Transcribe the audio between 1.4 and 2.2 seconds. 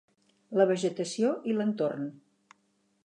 i l'entorn